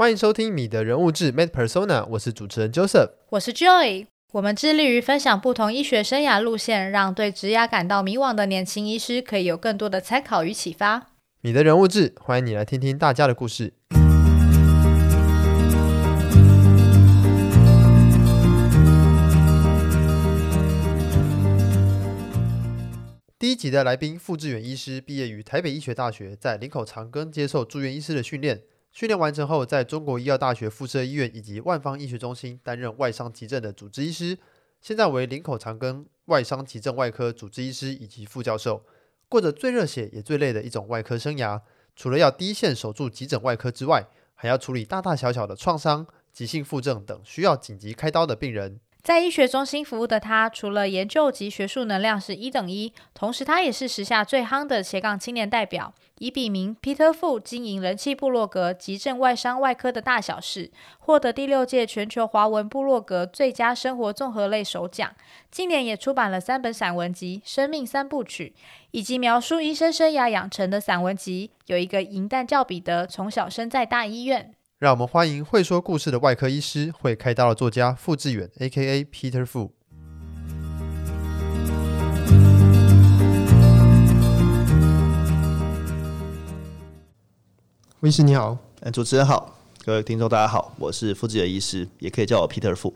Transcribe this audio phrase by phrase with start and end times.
[0.00, 4.06] 欢迎收听《米的人物志 Med Persona》，我是主持人 Joseph，我是 Joy。
[4.32, 11.08] 我们致力于分享不同医学生涯路线，让对职涯感到迷惘的年轻医师可以有更多的参考与启发。
[11.42, 13.74] 米的人物志，欢迎你来听听大家的故事。
[23.38, 28.62] 第一集的来宾傅志远医师毕业于台北医学大学，在林口长庚接受住院医师的训练。
[28.92, 34.38] 训练完成后，在中国医药大学附设医院以及万方医学中心担任外伤急症的主治医师。
[34.80, 38.84] 现在为林口长庚外伤急症外科主治医师以及副教授，
[39.28, 41.60] 过着最热血也最累的一种外科生涯。
[41.94, 48.80] 除了要第一线守住急诊外科之外，还要处理大大小小的创伤、急性腹症等需要紧急开刀的病人。
[49.02, 55.94] 在医学中心服务的他，除了研究及学术能量是一等一，同时他也是时下最夯的斜杠青年代表。
[56.18, 60.66] 以笔名 Peter Fu 经营人气部落格《急症外伤外科的大小事》，
[60.98, 65.10] 获得第六届全球华文部落格最佳生活综合类首奖。
[65.50, 68.52] 近年也出版了三本散文集《生命三部曲》，
[68.90, 74.52] 以及描述医生生涯养成的散文集，有一个银弹叫彼得，从小生在大医院。
[74.80, 79.04] 让我们欢迎会说故事的外科医师，会开刀的作家傅志远 （A.K.A.
[79.04, 79.68] Peter Fu）。
[88.00, 92.94] 傅医师你好，嗯，主持人好，各位听众大家好，我是傅志远医师，也可以叫我 Peter Fu。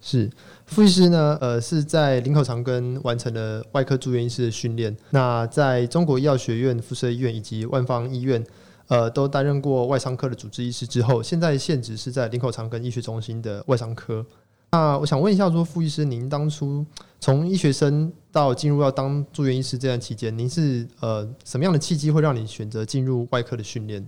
[0.00, 0.30] 是
[0.64, 8.42] 傅医师呢，呃，是在林口长庚完成了外科住院医师的训练，那在中国医药学院附设医院以及万方医院。
[8.88, 14.24] 呃，都担任过外伤科的主治医师之后，现在现职是在林口长庚医学中心的外伤科。
[14.72, 16.84] 那我想问一下，说傅医师，您当初
[17.20, 24.06] 从医学生到进入要当住院医师这段期间，您是呃什么样的契机会让你选择进入外科的训练？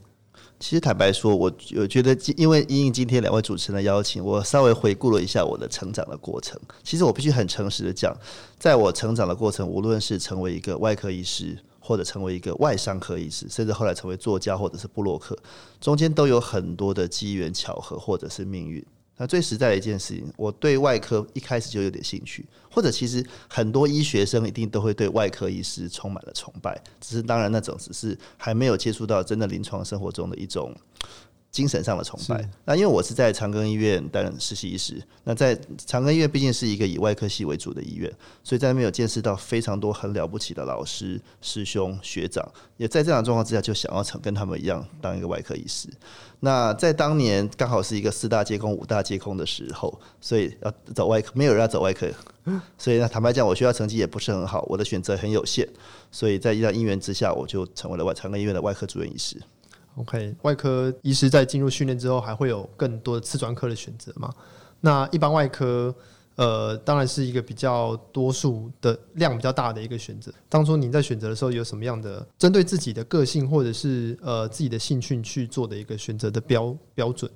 [0.61, 6.61] 其实坦白说，我我觉得，因为因应今天两位主持人的邀请，我稍微回顾了一下我的成长的过程。
[6.83, 8.17] 其实我必须很诚实的讲，
[8.59, 11.57] 在我成长的过程，无论是成为一个外科医师。
[11.89, 15.35] 或者成为一个外伤科医师，甚至后来成为作家或者是布洛克，
[15.81, 18.85] 中间都有很多的机缘巧合或者是命运。
[19.17, 30.77] 那最实在的一件事情，我对外科一开始就有点兴趣，或者其实很多医学生一定都会对外科医师充满了崇拜，只是当然那种只是还没有接触到真的临床生活中的一种。
[31.51, 32.49] 精神上的崇拜。
[32.65, 38.13] 那因为我是在长庚医院担任实习医师，那在长庚医院毕竟是一个以外科系为主的医院，
[38.45, 45.89] 所以在那边有见识到非常多很了不起的老师、师兄、学长，也在这样的状况之下，就想要成跟他们一样当一个外科医师。
[46.41, 52.09] 那在当年刚好是一个四大皆空、五大皆空的时候，所以要走外科，没有人要走外科，
[52.77, 55.69] 所以呢，坦白讲，我学校成绩也不是很好，我的选择很有限，
[56.13, 59.37] 所以在一段因缘之下，我就成为了外长庚医院的外科住院医师。
[59.99, 64.33] OK，外科医师在进入训练之后，还会有更多的次专科的选择吗？
[64.81, 65.93] 那一般外科，
[66.37, 70.33] 呃，当然是一个比较多数的量比较大的一个选择。
[70.49, 77.29] 当初您在选择的时候，有什么样的针对自己的个性或者是呃自己的兴趣去做的一个选择的标标准？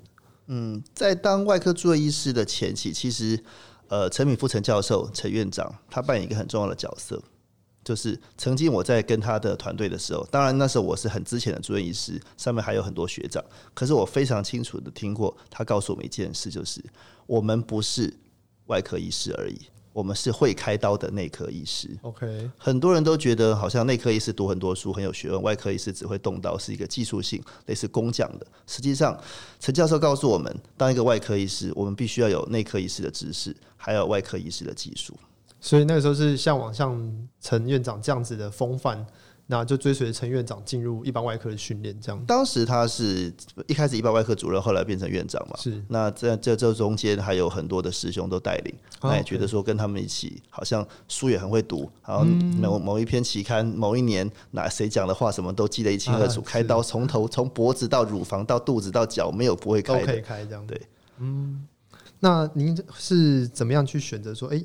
[0.46, 3.42] 嗯，在当外科住院医师的前期，其实
[3.88, 7.20] 呃，陈敏夫陈教授、陈院长他扮演一个很重要的角色。
[7.84, 13.42] 就是曾经我在跟他的团队的时候，当然那时候我是很之前的住院医师，上面还有很多学长。
[13.74, 16.82] 可是我非常清楚的听过他告诉我们一件事，就是
[17.26, 18.12] 我们不是
[18.66, 19.58] 外科医师而已，
[19.92, 21.88] 我们是会开刀的内科医师。
[22.02, 28.46] OK，很多人都觉得好像内科医师读很多书很有学问，外科医师只会动刀，是一个技术性类似工匠的。
[28.66, 29.20] 实际上，
[29.58, 35.14] 陈教授告诉我们，当一个外科医师，我们必须要有内科医师的知识，还有外科医师的技术。
[35.62, 37.00] 所以那个时候是向往像
[37.40, 39.06] 陈院长这样子的风范，
[39.46, 41.96] 那就追随陈院长进入一般外科的训练。
[42.00, 43.32] 这样，当时他是
[43.68, 45.56] 一开始一般外科主任，后来变成院长嘛。
[45.56, 45.80] 是。
[45.86, 56.40] 那在这这中间还有很多的师兄都带领，那也觉得说跟他们一起，好像书也很会读，然后某某一篇期刊，某一年哪谁讲的话，什么都记得一清二楚。
[56.42, 60.00] 开刀从头 从脖子到乳房到肚子到脚，没有不会开的。
[60.00, 60.66] 都可以开这样。
[60.66, 60.80] 对。
[61.18, 61.64] 嗯。
[62.18, 64.60] 那您是怎么样去选择说，哎？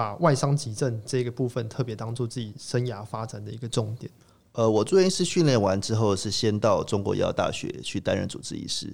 [0.00, 4.10] 把外伤急症这个部分特别当做自己生涯发展的一个重点。
[4.52, 8.90] 呃，我住院医师训练完之后，是先到中国医药大学去担任主治医师。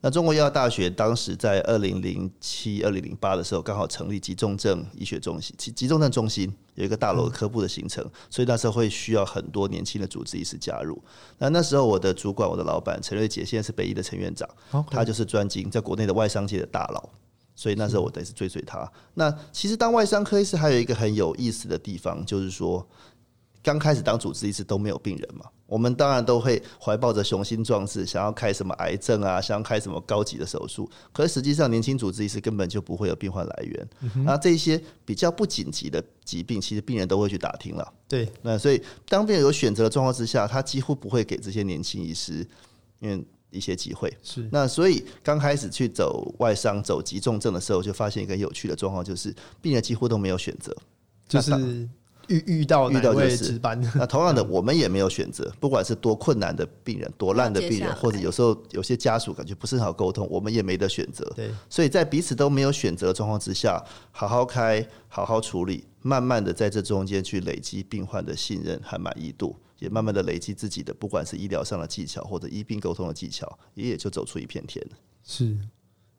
[0.00, 11.00] 那中国医药大学当时在二零零七、二零零八的时候，刚好成立急重症医学中心，急急重症中心有一个大楼科部的形成，所以那时候会需要很多年轻的主治医师加入。
[11.38, 14.48] 那那时候我的主管，我的老板陈瑞杰，现在是北医的陈院长，
[14.90, 17.08] 他就是专精在国内的外伤界的大佬。
[17.58, 18.88] 所以那时候我得是追随他。
[19.14, 22.88] 那其实当外伤科医师还有一个很有意思的地方，就是说
[23.64, 30.88] 刚开始当主治医师都没有病人嘛，我们当然都会怀抱着雄心壮志，想要开什么癌症啊，想要开什么高级的手术。
[31.12, 33.88] 可是实际上，年轻主治医师根本就不会有病患来源。
[34.24, 37.92] 那、嗯、这些比较不紧急的疾病，其实病人都会去打听了。
[38.06, 42.46] 对，那所以当病人有选择的状况之下，他几乎不会给这些年轻医师
[43.00, 44.12] 因为一些机会。
[44.22, 50.76] 是，那所以刚开始去走外伤、走急重症的时候，就发现一个有趣的状况，就是病人几乎都没有选择，
[51.28, 51.88] 就是。
[52.28, 61.24] 遇遇到遇到位值班，那同样的，我们也没有选择，不管是多困难的病人，多烂的病人，或者有时候有些家属感觉不是很好沟通，我们也没得选择。
[61.34, 74.96] 对，所以在彼此都没有选择的状况之下，好好开，好好处理，慢慢的在这中间去累积病患的信任和满意度，也慢慢的累积自己的不管是医疗上的技巧或者医病沟通的技巧，也也就走出一片天了。
[75.24, 75.56] 是，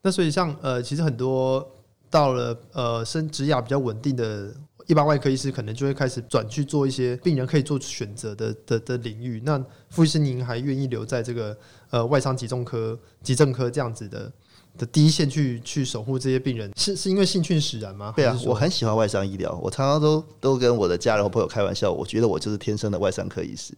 [0.01, 1.69] 那所以像呃，其实很多
[2.09, 4.56] 到了呃，生职涯比较稳定的。
[4.88, 9.39] 一般外科医师可能就会开始转去做一些病人可以做选择的的的领域。
[9.45, 11.56] 那傅医师，您还愿意留在这个
[11.91, 14.33] 呃外伤急重科、急症科这样子的
[14.79, 18.13] 的第一线去去守护这些病人，是是因为兴趣使然吗？
[18.15, 19.59] 对啊，我很喜欢外伤医疗。
[19.61, 23.73] 我常常都都跟我的家人和朋友开玩笑，我觉得我就是天生的外伤科医师。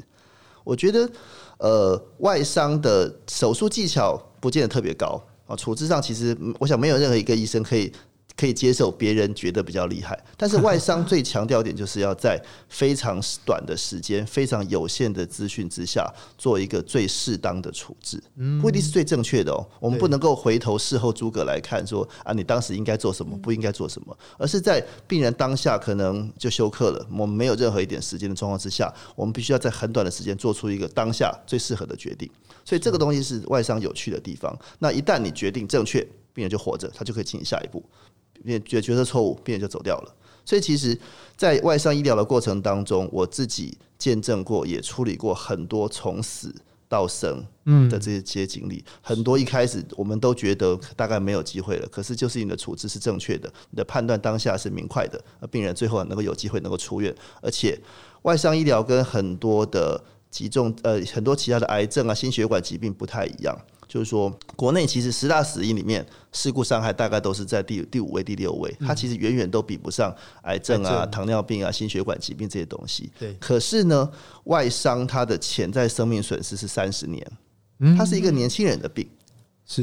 [0.64, 1.10] 我觉得
[1.58, 7.92] 呃外伤的手术技巧不见得特别高啊，处置上其实我想没有任何一个医生可以。
[8.42, 18.20] 可以接受别人觉得比较厉害，但是外伤最强调点就是要在非常短的时间、非常有限的资讯之下，做一个最适当的处置，
[18.60, 19.64] 不一定是最正确的哦。
[19.80, 32.28] 我们不能够回头事后诸葛来看说啊，你当时应该做什么，不应该做什么，而是在病人当下可能就休克了，我们没有任何一点时间的状况之下，我们必须要在很短的时间做出一个当下最适合的决定。
[32.66, 34.52] 所以这个东西是外伤有趣的地方。
[34.80, 36.02] 那一旦你决定正确，
[36.34, 37.84] 病人就活着，他就可以进行下一步。
[38.46, 40.16] 病觉觉得错误，病人就走掉了。
[40.44, 40.98] 所以其实，
[41.38, 46.54] 在外伤医疗的过程当中，我自己见证过，也处理过很多从死
[46.90, 47.46] 到生
[47.90, 48.78] 的这些些经历。
[48.78, 57.16] 嗯、很多一开始我们都觉得大概没有机会了，可是就是你的处置是正确的，你的判断当下是明快的，而病人最后能够有机会能够出院。
[57.42, 57.80] 而且，
[58.24, 63.56] 外伤医疗跟很多的急重呃很多其他的癌症啊、心血管疾病不太一样。
[63.92, 73.12] 就是说，国内其实十大死因里面，事故伤害大概都是在第第五位、第六位，它其实远远都比不上癌症啊、糖尿病啊、心血管疾病这些东西。
[73.20, 73.34] 对。
[73.34, 74.10] 可是呢，
[74.46, 77.30] 外伤它的潜在生命损失是三十年，
[77.98, 79.06] 它是一个年轻人的病。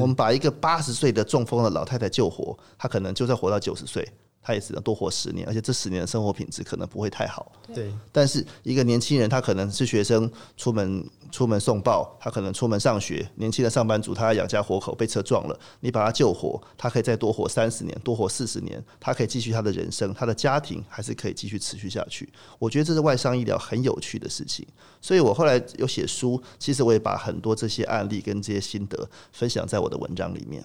[0.01, 4.11] 我们把一个八十岁的中风的老太太救活，她可能就算活到九十岁。
[4.49, 7.53] 他也只能多活十年，而且这十年的生活品质可能不会太好。
[7.75, 22.27] 对，但是一个年轻人，他可能是学生，出门出门送报，他可能出门上学，年轻的上班族，他要养家活口，被车撞了，你把他救活，他可以再多活三十年，多活四十年，他可以继续他的人生，他的家庭还是可以继续持续下去。
[22.59, 24.67] 我觉得这是外伤医疗很有趣的事情，
[25.03, 30.65] 所以我后来有写书，其实我也把很多这些案例跟这些心得分享在我的文章里面。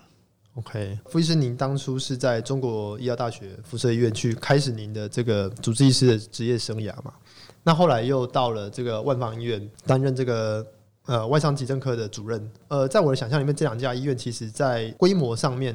[0.55, 7.11] OK，傅医师，您当初是在中国医药大学辐射医院去开始您的这个主治医师的职业生涯嘛？
[7.63, 10.63] 那后来又到了这个万芳医院担任这个
[11.07, 12.51] 呃外伤急症科的主任。
[12.67, 15.73] 呃，在我的想象里面，这两家医院其实在规模上面，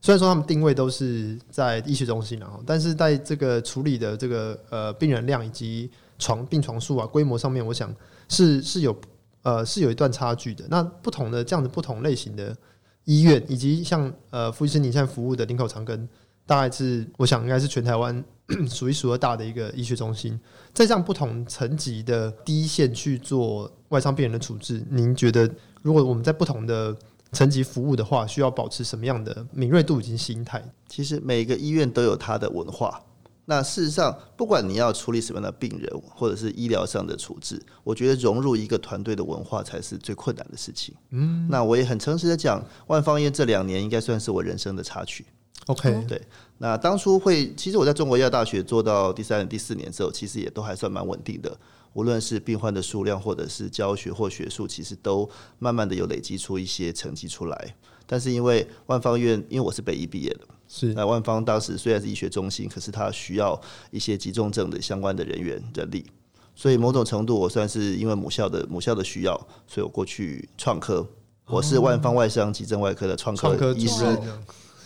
[0.00, 7.94] 虽然说他们定位都是在医学中心，然后，但是在这个处理的这个呃病人量以及床病床数啊规模上面，我想
[8.30, 8.96] 是是有
[9.42, 10.64] 呃是有一段差距的。
[10.70, 12.56] 那不同的这样子不同类型的。
[13.04, 16.06] 医院以及像呃傅医师，你现在服务的林口长庚，
[16.46, 18.24] 大概是我想应该是全台湾
[18.68, 20.38] 数一数二大的一个医学中心。
[20.72, 25.50] 在这样不同层级的第一线去做外伤病人的处置，您觉得
[25.82, 26.96] 如果我们在不同的
[27.32, 30.62] 层级服务的话，需要保持什么样的敏锐度以及心态？
[30.88, 33.02] 其实每个医院都有它的文化。
[33.46, 40.94] 那事实上，不管你要处理什么样的病人，或者是医疗上的处置，我觉得融入一个团队的文化才是最困难的事情。
[41.10, 45.26] 嗯，那我也很诚实的讲，万方医院这两年应该算是我人生的插曲。
[45.66, 46.20] OK，对。
[46.58, 51.56] 那当初会，其实我在中国医药大学做到第三年、第四年之后，其实也都还算蛮稳定的。
[51.94, 57.74] 无论是病患的数量，或者是教学或学术，其实都慢慢的有累积出一些成绩出来。
[58.06, 60.40] 但是因为万方医院，因为我是北医毕业的。
[60.76, 63.58] 是，那万方当时虽然是医学中心，可是它需要
[63.92, 66.04] 一些急重症的相关的人员人力，
[66.52, 69.36] 所以某种程度我算是因为母校的母校的需要，
[69.68, 71.06] 所以我过去创科，
[71.46, 74.18] 我是万方外伤急症外科的创科医师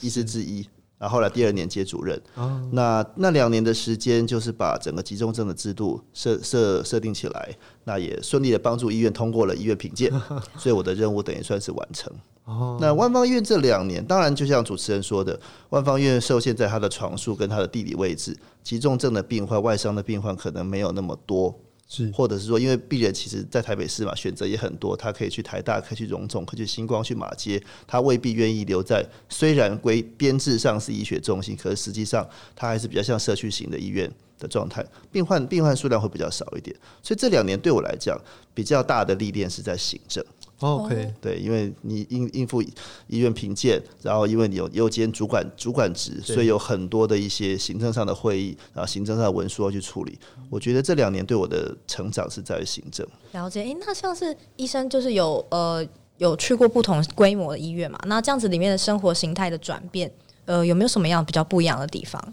[0.03, 2.21] 医师之一，然后后来第二年接主任，
[2.73, 10.13] 那那两年的时间就是把整个急重症的制度设设设定起来，那也顺利的帮助医院通过了医院评鉴，
[10.59, 12.13] 所以我的任务等于算是完成。
[12.81, 15.39] 那万方医院这两年，当然就像主持人说的，
[15.69, 21.55] 万方医院受限在它的床数跟它的地理位置，急重症的病患、外伤的病患可能没有那么多，
[21.91, 38.21] 是，或者是说，因为病人其实在台北市嘛，选择也很多，他可以去台大，可以去荣总，可以去星光，去马街，他未必愿意留在虽然归编制上是医学中心，可是实际上他还是比较像社区型的医院的状态，病患病患数量会比较少一点，所以这两年对我来讲
[38.53, 40.23] 比较大的历练是在行政。
[40.61, 42.61] OK，对，因为你应应付
[43.07, 50.19] 医院评鉴，然后因为你有又兼主管主管职，所以有很多的一些行政上的会议，然后行政上的文书要去处理。
[50.51, 53.07] 我觉得这两年对我的成长是在于行政。
[53.33, 55.87] 了解，诶，那像是医生就是有呃
[56.17, 57.99] 有去过不同规模的医院嘛？
[58.07, 60.13] 那这样子里面的生活形态的转变，
[60.47, 62.33] 呃，有没有什么样比较不一样的地方？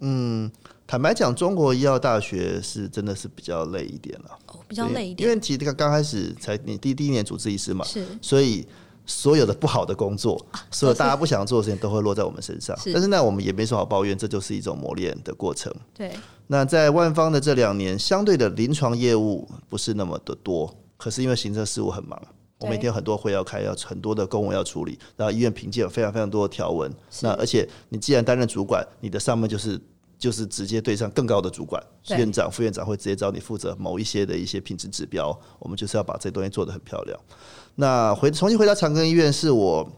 [0.00, 0.48] 嗯。
[0.90, 5.28] 坦白讲，中国医药大学是真的是比较累一点了，哦，比较累一点。
[5.28, 8.64] 因为其实刚刚开始才你第第一年主治医师嘛，是，所以
[9.06, 10.38] 所有的不好的工作，
[10.70, 12.78] 所有大家不想做的事情，都会落在我们身上。
[12.78, 15.74] 是，但是呢，我们也没什么好抱怨，这就是一种磨练的过程。
[15.94, 16.12] 对。
[16.46, 22.20] 那在万方的这两年，相对的临床业务不是那么的多，可是因为行政事务很忙，
[22.60, 26.92] 我每天有很多会要开，要很多的公文要处理，然后医院评鉴有非常非常多的条文。
[27.22, 29.80] 那而且你既然担任主管，你的上面就是。
[30.18, 35.38] 就是直接对上更高的主管，院长、副院长会直接找你负责某一些的一些品质指标。
[35.58, 37.18] 我们就是要把这东西做得很漂亮。
[37.76, 39.88] 那回重新回到长庚医院，是我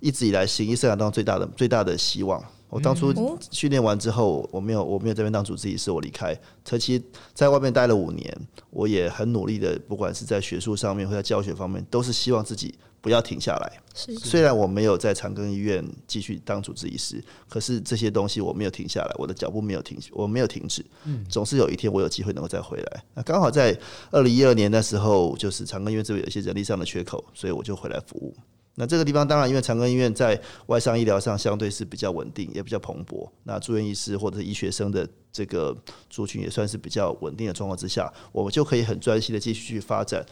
[0.00, 2.42] 一直以来行医生涯当中最大的最大的希望。
[2.72, 6.34] 我当初训练完之后，我没有我没有这边当主治医师，我离开。
[6.64, 8.34] 长期在外面待了五年，
[8.70, 12.74] 我也很努力的，不管是在学术上面或在教学方面，都是希望自己。
[13.02, 13.82] 不要停下来。
[13.94, 20.86] 虽然我没有在长庚医院继续当主治医师，可是这些东西我没有停下来，我的脚步没有停，我没有停止。
[21.28, 23.04] 总是有一天我有机会能够再回来。
[23.14, 23.76] 那刚好在
[24.12, 28.32] 二零一二年的时候，就是长庚医院这边有一些人力上的缺口，所以我就回来服务。
[28.74, 33.28] 那这个地方当然，因为长庚医院在外伤医疗上相对是比较稳定，也比较蓬勃。
[33.44, 35.76] 那住院医师或者是医学生的这个
[36.08, 40.24] 族群也算是比较稳定的状况之下，我们就可以很专心的继续去发展。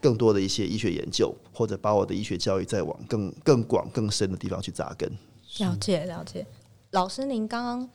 [0.00, 5.10] 更多的一些医学研究，或者把我的医学教育再往更更广、更深的地方去扎根。
[5.60, 6.46] 了解了解，
[6.90, 7.88] 老师，您刚刚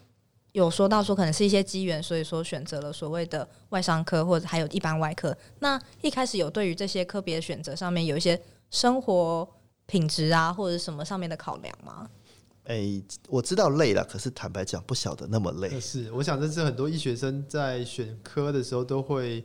[0.53, 5.37] 有说到说，可能是一些机缘，所以说选择了所谓的外伤科，或者还有一般外科。
[5.59, 8.41] 那一开始有对于这些科别的选择上面有一些
[8.71, 9.47] 生活
[9.89, 12.09] 品质啊，或者什么上面的考量吗？
[12.65, 15.77] 诶、欸，我知道累了，可是坦白讲，不晓得那么累。
[15.81, 19.43] 是，我想这是很多医学生在选科的时候都会。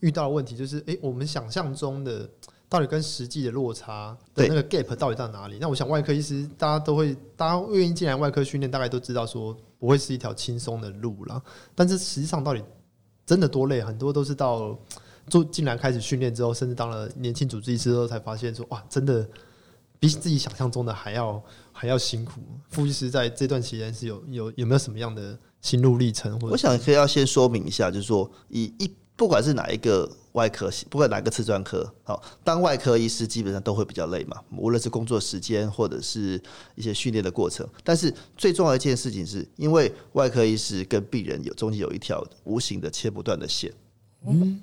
[0.00, 2.26] 遇到的问题就是，诶，我们想象中的
[2.70, 5.58] 到底跟实际的落差的那个 gap 到底在哪里？
[5.60, 11.42] 那我想外科医师大家都会，大家愿意进来外科训练，大概都知道说不会是一条轻松的路了。
[11.74, 12.64] 但是实际上到底
[13.26, 13.82] 真的多累？
[13.82, 14.74] 很多都是到
[15.28, 19.28] 做进来开始训练之后，甚至当了年轻主治医师之后，才发现说，哇，真的
[20.00, 21.40] 比自己想象中的还要
[21.70, 22.40] 还要辛苦。
[22.70, 26.32] 傅医师在这段期间是有有有没有什么样的心路历程？
[26.40, 28.92] 或者我想可以要先说明一下，就是说以一。
[29.16, 36.42] 不管是哪一个外科，不管哪个次专科，好，当外科医师基本上都会比较累嘛，无论是工作时间或者是
[36.74, 37.68] 一些训练的过程。
[37.84, 43.70] 但是最重要的一件事情是，因为外科医师跟病人有中间有一条无形的切不断的线。
[44.26, 44.62] 嗯，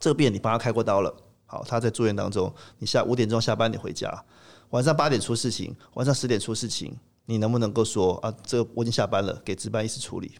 [0.00, 1.14] 这个病人你帮他开过刀了，
[1.46, 4.12] 好，他在住院当中，你下五点钟下班你回家，
[4.72, 6.94] 晚上八点出事情，晚上十点出事情，
[7.26, 10.32] 你能不能够说啊，这个我已经下班了，给值班医师处理？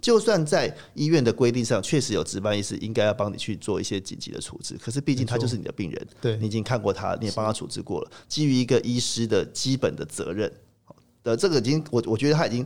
[0.00, 8.10] 就算在医院的规定上，确实有值班医师应该要帮你去做一些紧急的处置，可是毕竟他就是你的病人，对，你已经看过他，你也帮他处置过了。
[8.28, 10.52] 基于一个医师的基本的责任，
[11.24, 12.64] 呃，这个已经我我觉得他已经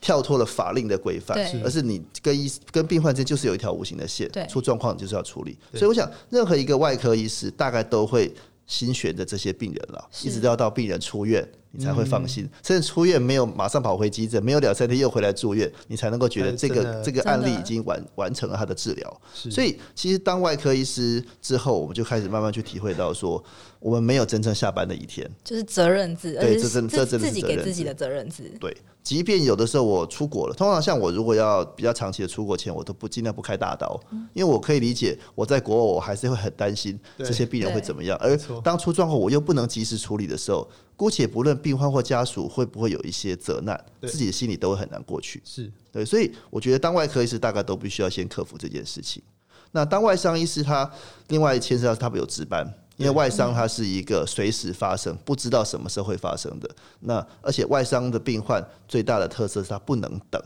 [0.00, 5.58] 跳脱了法令的规范，而是你跟医跟病患之间就是有一条无形的线，出状况就是要处理。
[5.74, 8.32] 所以我想，任何一个外科医师大概都会
[8.68, 11.46] 心悬着这些病人了，一直都要到病人出院。
[11.70, 19.20] 你才会放心，嗯、甚至出院没有马上跑回急诊，没有两三天又回来住院，你才能够觉得这个这个案例已经完完成了他的治疗。
[19.32, 23.42] 所以，其实当外科医师之后，我们就开始慢慢去体会到说，
[23.80, 28.50] 我们没有真正下班的一天，就是责任制，对，这真这真自己给自己的责任制。
[28.58, 34.00] 对，即便有的时候我出国了，通常像我如果要比较长期的出国前，我都不尽量不开大刀，
[34.32, 38.34] 因为我可以理解我在国外我还是会很担心这些病人会怎么样，而
[38.64, 40.66] 当出状况我又不能及时处理的时候。
[40.98, 45.40] 姑且不论病患或家属会不会有一些责难，自己的心里都会很难过去。
[45.44, 49.22] 是对，所以我觉得当外科医师大概都必须要先克服这件事情。
[49.70, 50.90] 那当外伤医师，他
[51.28, 56.68] 另外牵涉到他们有值班，因为外伤它是一个随时发生，不知道什么时候会发生的。
[56.98, 60.42] 那而且外伤的病患最大的特色是他不能等。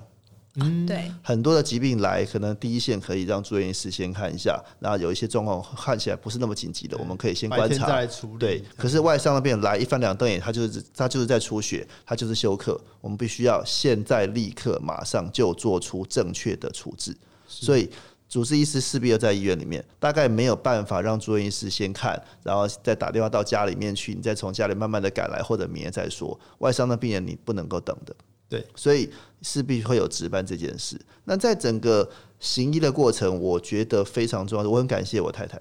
[0.56, 8.06] 嗯，对，很多的疾病来，可能第一线可以让住院医师先看一下，然后有一些状况看起来不是那么紧急的，我们可以先观察。
[8.38, 17.16] 对，可是外伤的病人来一翻两瞪眼，他就是他就是在出血，他就是休克，我们必须要现在立刻马上就做出正确的处置。
[17.46, 17.88] 所以
[18.28, 26.38] 主治医师势必要在医院里面，大概没有办法让住院医师先看，然后再打电话到家里面去，你再从家里慢慢的赶来，或者明天再说。
[26.58, 28.14] 外伤的病人你不能够等的，
[28.52, 31.00] 对，所以势必会有值班这件事。
[31.24, 32.06] 那在整个
[32.38, 35.58] 行医的过程，我觉得非常重要，我很感谢我太太。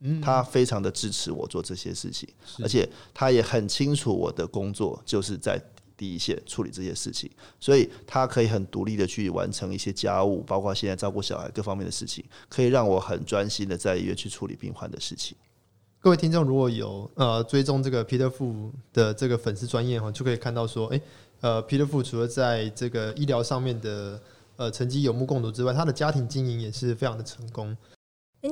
[0.00, 2.28] 嗯，她非常的支持我做这些事情，
[2.62, 5.58] 而且她也很清楚我的工作就是在
[5.96, 15.34] 第一线处理这些事情，所以他可以很独立的去完成一些家务，包括现在照顾小孩各方面的事情，可以让我很专心的在医院去处理病患的事情。
[15.98, 21.02] 各位听众如果有呃追踪这个 Peter Fu 的这个粉丝专业哈，就可以看到说，哎、欸，
[21.40, 24.20] 呃，Peter Fu 除了在这个医疗上面的
[24.56, 27.76] 呃成绩有目共睹之外，他的家庭经营也是非常的成功。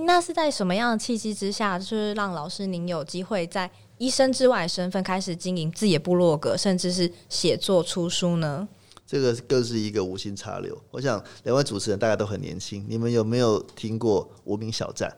[0.06, 8.66] 那是在什么样的契机之下，就是让老师您有机会在医生之外的身份开始经营自己的部落格，甚至是写作出书呢？
[9.06, 10.76] 这个更是一个无心插柳。
[10.90, 15.14] 我想两位主持人大家都很年轻，你们有没有听过无名小站？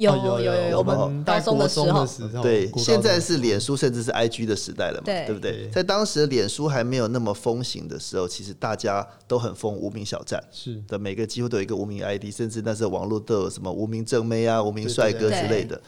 [0.00, 2.06] 有有有有，我们大中的时候，
[2.42, 5.68] 对，现在是脸书甚至是 IG 的时代了嘛，对，对不对？
[5.70, 15.78] 在当时脸书还没有那么风行的时候，其实大家都很疯无名小站，是的，每个几乎都有一个无名 ID，甚至那时候网络都有什么无名正妹啊、无名帅哥之类的。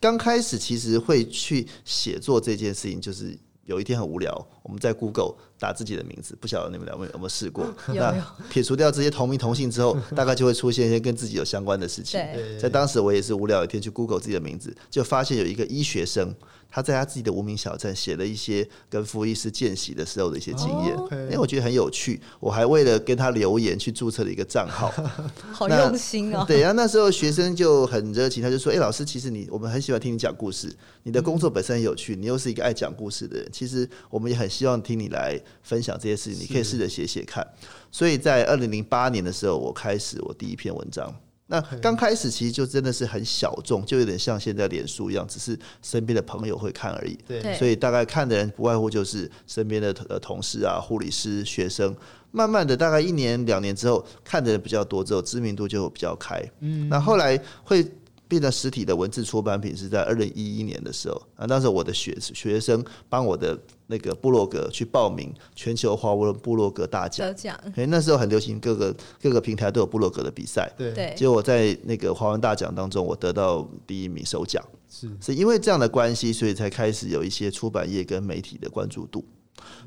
[0.00, 3.38] 刚开始其实会去写作这件事情，就是。
[3.64, 7.66] 有一天很无聊，我们在 Google 打自己的名字，不晓得你们两位有没有试过？
[7.94, 8.14] 那
[8.48, 12.20] 撇除掉这些同名同姓之后，大概就会出现一些跟自己有相关的事情。
[12.60, 16.34] 在当时我也是无聊，一天去 Google 自己的名字，就发现有一个医学生。
[16.70, 22.20] 他在他自己的无名小站写了一些跟傅医师见习的时候的一些经验，因、oh, 为.我觉得很有趣。
[22.38, 24.92] 我还为了跟他留言去注册了一个账号，
[25.52, 26.44] 好用心哦。
[26.48, 30.70] 对，然后那时候学生就很热情，他就说：“哎、欸，老师，其实你我们很喜欢听你讲故事，
[31.02, 33.48] 你的工作本身很有趣，你又是一个爱讲故事的人。
[33.52, 37.46] 其实我们也很希望听你来分享这些事情，你可以试着写写看。”
[37.90, 41.12] 所以在二零零八年的时候，我开始我第一篇文章。
[41.50, 47.18] 那刚开始其实就真的是很小众，就有点像现在脸书一样，只是身边的朋友会看而已。
[47.26, 51.94] 对，所以大概看的人不外乎就是身边的呃同事啊、护理师、学生。
[52.30, 56.40] 慢慢的，大概一年两年之后，看的人比较多之后，知名度就比较开。
[56.60, 57.84] 嗯，那后来会。
[58.30, 67.60] 变成实体的文字出版品是在二零一一年的时候啊，那时候我的学学生帮我的那个部落格去报名全球华文部落格大奖，得奖。
[67.74, 70.72] 哎，那时候很流行，各个各个平台都有部落格的比赛。
[70.78, 74.64] 对，结果我在那个华文大奖当中，我得到第一名首奖。
[74.88, 79.24] 是，是因为这样的关系，所以才开始有一些出版业跟媒体的关注度。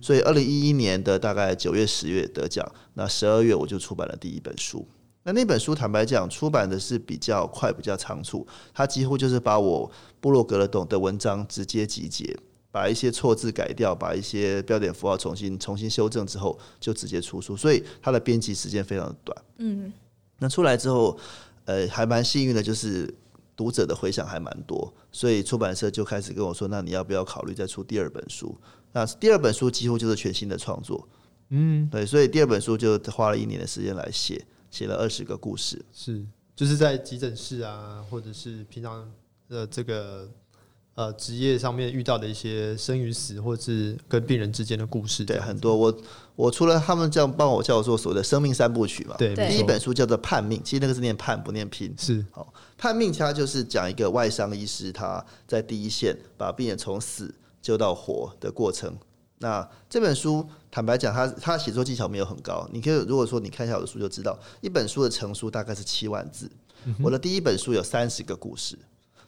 [0.01, 4.86] 所以二零一一年的大概九月、十月得奖，那十二月我就出版了第一本书。
[5.23, 12.38] 那那本书坦白讲，出版的是比较快、比较仓促，它几乎就是把我布洛格的懂的文章直接集结，
[12.71, 19.38] 把一些错字改掉，把一些标点符号重新重新修正之后，就直接出书，所以它的编辑时间非常的短。
[19.59, 19.93] 嗯，
[20.39, 21.17] 那出来之后，
[21.65, 23.13] 呃，还蛮幸运的，就是
[23.55, 28.53] 读者的回响还蛮多，所以出版社就开始跟我说：“那你要不要考虑再出第二本书？”
[28.91, 31.07] 那第二本书几乎就是全新的创作。
[31.49, 34.43] 嗯，对，所以第二本书就花了一年的时间来写。
[34.73, 39.07] 写了二十个故事，是就是在急诊室啊，或者是平常
[39.47, 40.27] 的这个
[40.95, 45.23] 呃职业上面遇到的一些生与死，或者是跟病人之间的故事。
[45.23, 45.77] 对，很多。
[45.77, 45.95] 我
[46.36, 52.51] 我除了他们这样帮我叫我做所谓的生命三部曲嘛，对，第一本书叫做《叛命》，其实那个是念叛不念拼，是好。
[52.75, 57.31] 叛命，它就是讲一个外伤医师他在第一线把病人从死
[57.62, 58.97] 救到活的过程。
[59.43, 62.65] 那这本书，坦白讲，他他写作技巧没有很高。
[62.71, 66.49] 你可以如果说你看一下我的书就知道，一本书的成书大概是七万字。
[67.01, 68.79] 我的第一本书有三十个故事，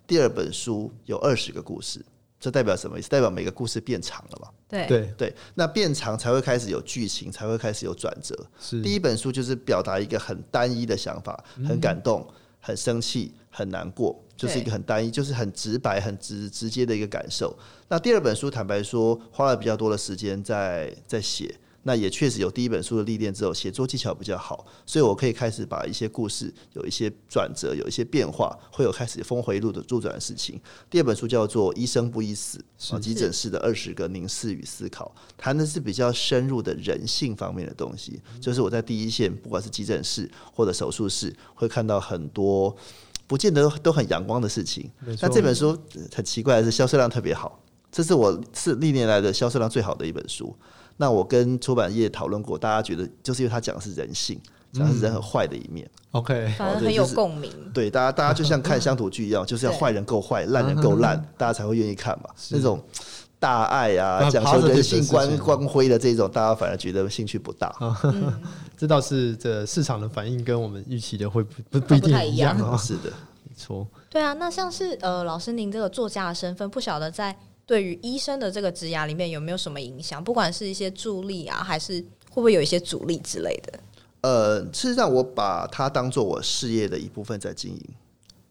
[0.08, 2.04] 第二本书有二十个故事，
[2.40, 3.10] 这代表什么意思？
[3.10, 4.48] 代表每个故事变长了嘛？
[4.70, 8.34] 对对对，那变长才会开始有剧情，才会开始有转折。
[8.58, 12.26] 是第一本书就是表达一个很单一的想法，很感动，
[12.62, 14.18] 很生气，很难过。
[14.36, 17.58] 就是一个很单一，就是很直白、很直直接的一个感受。
[17.88, 21.56] 那第二本书，坦白说，花了比较多的时间在在写。
[21.88, 30.60] 那也确实有第一本书的历练之后，写作技巧比较好，所以我可以开始把一些故事有一些转折，有一些变化，会有开始峰回路的助转的事情。
[30.90, 32.58] 第二本书叫做《医生不医死》，
[32.96, 38.20] 啊，急诊室的二十个凝视与思考，谈的是比较深入的人性方面的东西。
[38.42, 42.76] 就是我在第一线，不管是急诊室或者手术室，会看到很多。
[43.28, 44.90] 不见得都很阳光的事情。
[45.22, 45.78] 那这本书
[46.14, 47.60] 很奇怪的是销售量特别好，
[47.92, 50.56] 这是我是历年来的销售量最好的一本书。
[50.98, 54.40] 那我跟出版业讨论过，大家觉得就是因为他讲的是人性，
[54.72, 55.86] 讲的是人很坏的一面。
[56.12, 57.52] OK，反而很有共鸣。
[57.74, 62.30] 对，大家大家就像看乡土剧一样， 就是要坏人够坏，烂人够烂， 大家才会愿意看嘛。
[62.52, 62.82] 那种
[63.38, 67.76] 大爱啊，讲求人性光光辉的这种，大家反而觉得兴趣不大。
[68.86, 72.78] 这倒是这市场的反应跟我们预期的会不不不一定一样啊。
[72.78, 73.10] 是的，
[73.44, 73.88] 没错。
[74.12, 80.24] 对啊，那像是呃，老师您这个作家的身份，不晓得在对于医生的这个职涯里面有没有什么影响？
[80.24, 83.80] 不管是一些助力啊，还是会不会有一些阻力之类的？
[84.22, 87.82] 呃，事实上，我把它当做我事业的一部分在经营。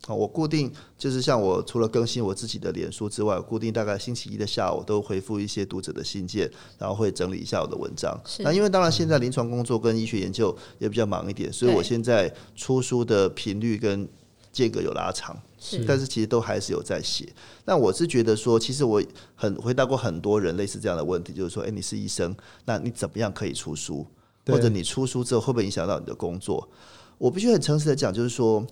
[0.07, 8.15] 啊，我固定就是像我除了更新我自己的脸书之外，固定大概星期一的下午都回复一些读者的信件，然后会整理一下我的文章。
[8.41, 14.07] 那因为当然现在临床工作跟医学研究也比较忙一点，所以我现在出书的频率跟
[14.53, 15.35] 间隔有拉长。
[15.59, 17.27] 是，但是其实都还是有在写。
[17.65, 19.03] 那我是觉得说，其实我
[19.35, 22.37] 很回答过很多人类似这样的问题，就是说，哎，你是医生，
[22.67, 24.07] 那你怎么样可以出书？
[24.47, 26.69] 或者你出书之后会不会影响到你的工作？
[27.17, 28.63] 我必须很诚实的讲，就是说。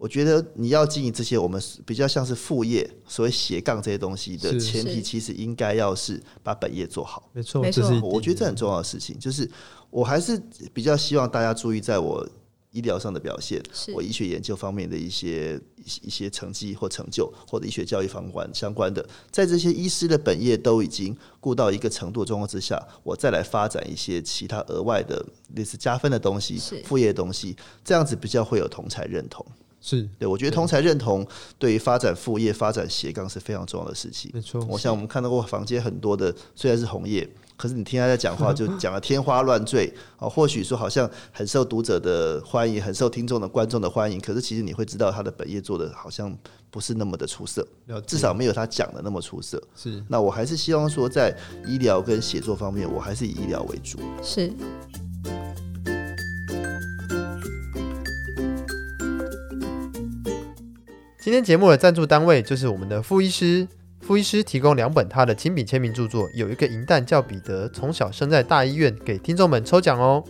[0.00, 7.28] 我觉得你要经营这些，我们比较像是副业，所谓斜杠这些东西的前提，其实应该要是把本业做好。
[7.34, 8.00] 没错，没错。
[8.00, 9.46] 我觉得这很重要的事情，就是
[9.90, 10.40] 我还是
[10.72, 12.26] 比较希望大家注意，在我
[12.70, 13.62] 医疗上的表现，
[13.94, 15.60] 我医学研究方面的一些
[16.00, 25.22] 一些成绩或成就，或者医学教育方关相关的，在这些医师的本业都已经顾到一个程度状况之下，我再来发展一些其他额外的
[25.56, 29.44] 类似加分的东西、副业的东西，这样子比较会有同才认同。
[29.80, 31.26] 是对，我觉得同才认同
[31.58, 34.30] 对于发展副业、发展斜杠是非常重要的事情。
[34.34, 40.28] 没错，我想我们看到过房间很多的，虽然是红叶，可是你听他在讲话 就讲的天花乱坠啊。
[40.28, 46.36] 或许说好像很受读者的欢迎，很受听众的观众的欢迎，可是其实你会知道他的本业做的好像
[46.70, 47.66] 不是那么的出色，
[48.06, 49.62] 至少没有他讲的那么出色。
[49.74, 51.34] 是，那我还是希望说，在
[51.66, 53.98] 医疗跟写作方面，我还是以医疗为主。
[54.22, 54.52] 是。
[61.22, 63.68] 今天节目的赞助单位就是我们的傅医师，
[64.00, 70.24] 傅医师提供两本他的亲笔签名著作，有一个银蛋叫彼得，从小生在大医院，给听众们抽奖哦。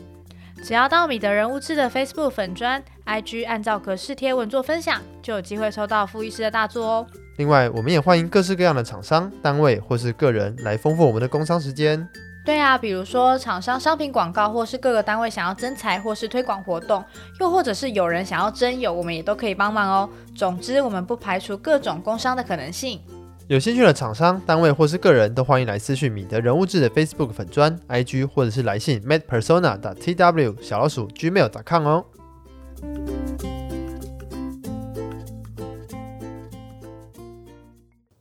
[0.65, 7.07] 只要到米德人物志的 Facebook 粉专、IG 按照格式贴文做分享，就有机会抽到傅医师的大作哦。
[7.37, 12.05] 另外，我们也欢迎各式各样的厂商、单位或是个人来丰富我们的工商时间。
[12.45, 17.05] 对啊，比如说厂商商品广告，或是各个单位想要征才或是推广活动，
[17.39, 20.09] 又或者是有人想要征友，我们也都可以帮忙哦。
[20.35, 23.01] 总之，我们不排除各种工商的可能性。
[23.47, 32.05] 有兴趣的厂商、单位或是个人都欢迎来私讯米德人物志的 Facebook 粉砖、IG，或者是来信 medpersona.tw 小老鼠 gmail.com 哦。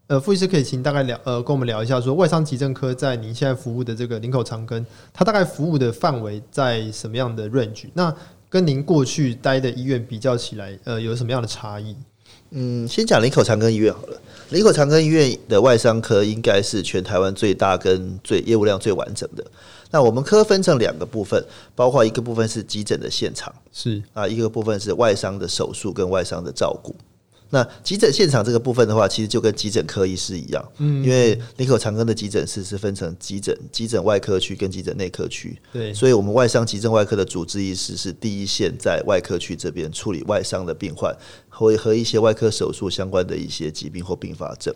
[0.09, 7.85] 呃，傅医师可以请大概聊，呃，跟我们聊一下，说外伤急症科在您现在服务的这个林口长庚，它大概服务的范围在什么样的 range？
[7.93, 8.11] 那
[8.49, 11.95] 跟您过去待的医院比较起来，呃，有什么样的差异？
[12.49, 14.19] 嗯，先讲林口长庚医院好了。
[14.49, 19.45] 林口长庚医院的外伤科应该是全台湾最大跟最业务量最完整的。
[19.91, 21.45] 那我们科分成两个部分，
[21.75, 26.95] 包括一个部分是急诊的现场，是啊，一个部分是外伤的手术跟外伤的照顾。
[27.51, 41.15] 那急诊现场这个部分的话，其实就跟急诊科医师一样，嗯，因为林口长庚的急诊室是分成急诊、急诊外科区跟急诊内科区，对，所以我们外伤急症外科的主治医师是第一线在外科区这边处理外伤的病患，
[41.49, 44.73] 会和一些外科手术相关的一些疾病或并发症。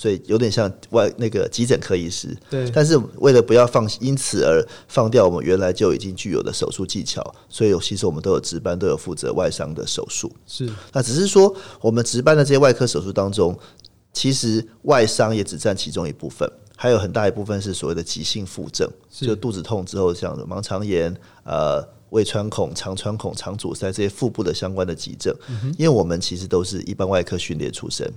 [0.00, 2.70] 所以有点像外那个急诊科医师，对。
[2.70, 10.32] 但是为了不要放因此而放掉我们原来就已经具有的手术技巧，所以其实我们都有值班，都有负责外伤的手术。
[10.46, 10.66] 是。
[10.94, 13.54] 那只是说我们值班的这些外科手术当中，
[14.14, 25.32] 其实外伤也只占其中一部分，还有很大一部分是所谓的急性腹症，就肚子痛之后像盲肠炎、呃胃穿孔、肠穿孔、肠阻塞这些腹部的相关的急症。
[25.48, 28.10] 嗯，因为我们其实都是一般外科训练出身。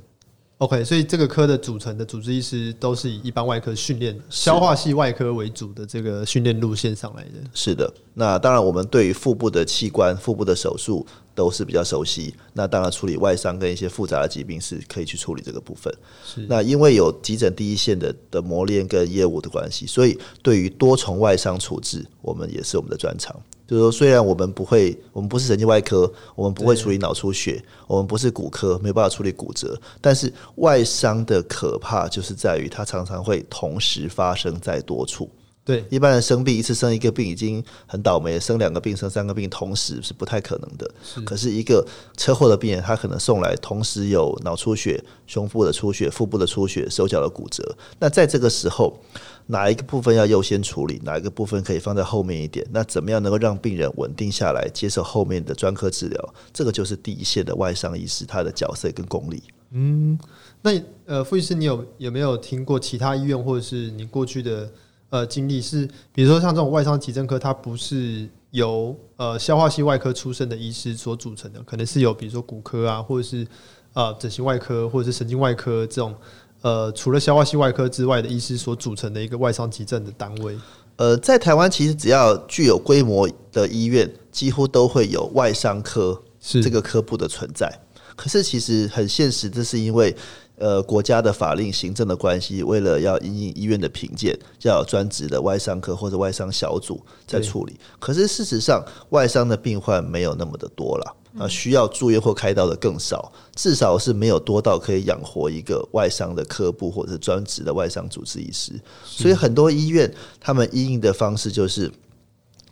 [0.59, 7.31] OK，所以这个科的组成的主治医师都是以一般外科训练、消化系外科为主的这个训练路线上来的。
[7.53, 12.33] 是的，那当然我们对于腹部的器官、腹部的手术都是比较熟悉。
[12.53, 15.93] 那当然处理外伤跟一些复杂的疾病是可以去处理这个部分。
[16.23, 16.45] 是。
[16.47, 23.35] 那因为有急诊第一线的的磨练跟业务的关系，所以对于多重外伤处置，我们也是我们的专长。
[23.65, 35.29] 就是说，虽然我们不会，我们不是神经外科，我们不会处理脑出血，我们不是骨科，没有办法处理骨折，但是外伤的可怕就是在于它常常会同时发生在多处。
[35.65, 40.91] 对，一般人生病一次生一个病已经很倒霉，生两个病、生三个病同时是不太可能的。
[41.01, 41.21] 是。
[41.21, 47.63] 可是一个车祸的病人，他可能送来同时有脑出血、胸部的出血、腹部的出血、手脚的骨折。
[47.97, 48.99] 那在这个时候，
[49.45, 50.99] 哪一个部分要优先处理？
[51.05, 52.67] 哪一个部分可以放在后面一点？
[52.71, 56.33] 那怎么样能够让病人稳定下来，接受后面的专科治疗？
[56.51, 59.41] 这个就是第一线的外伤医师他的角色跟功力。
[59.71, 60.19] 嗯，
[60.61, 60.71] 那
[61.05, 64.69] 呃，傅医师，你有有没有听过其他医院，或者是你过去的？
[65.13, 73.45] 呃，经历是，比如说像这种外伤急诊科，它不是由呃消化系外科出身的医师所组成的，可能是有比如说骨科啊，或者是
[73.93, 76.15] 呃整形外科，或者是神经外科这种
[76.61, 80.57] 呃除了消化系外科之外的医师所组成的一个外伤急症的单位。
[80.95, 87.71] 呃，在台湾其实只要具有规模的医院，几乎都会有外伤科这个科部的存在。
[88.15, 90.15] 可是其实很现实，这是因为。
[90.63, 97.77] 呃，国家的法令、行政的关系，为了要因应医院的评鉴，要有专职的外伤科或者外伤小组在处理。
[97.99, 108.71] 可是事实上，外伤的病患没有那么的多了啊，需要住院或开刀的更少，至少是没有多到可以养活一个外伤的科部或者是专职的外伤主治医师。
[109.03, 111.91] 所以很多医院他们因应的方式就是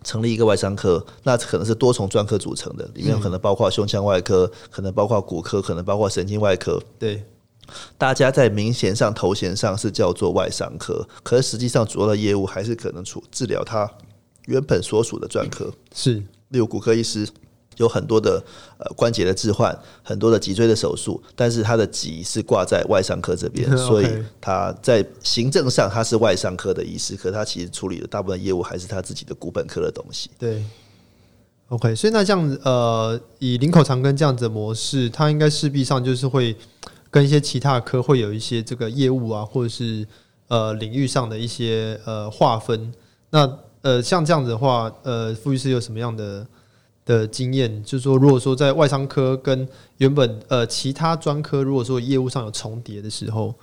[0.01, 6.81] 成立一个外伤科，那可能是多重专科组成的，里面可能包括胸腔外科，可能包括骨科，可能包括神经外科。
[6.97, 7.21] 对。
[7.97, 13.89] 大家在名衔上、头衔上是叫做外伤科，可是实际上主要的业务还是可能处治疗他
[14.45, 15.71] 原本所属的专科。
[15.93, 16.15] 是，
[16.49, 17.27] 例如骨科医师
[17.77, 18.43] 有很多的
[18.77, 24.07] 呃关节的置换，很多的脊椎的手术，但是他的脊是挂在外伤科这边， 所以
[24.39, 30.29] 他在行政上他是外伤科的医师，可是他其实处理的大部分业务还是他自己的骨本科的东西。
[30.37, 30.63] 对
[31.69, 36.55] ，OK，所以那这样子呃，以林口长庚这样子的模式，他应该势必上就是会。
[37.11, 40.07] 跟一些其他科会有一些这个业务啊，或者是
[40.47, 42.91] 呃领域上的一些呃划分。
[43.29, 46.47] 那呃像这样子的话，呃傅律师有什么样的
[47.05, 47.83] 的经验？
[47.83, 53.53] 就是说，如果说在外商科跟原本呃其他专科，如果说业务上有重叠的时候。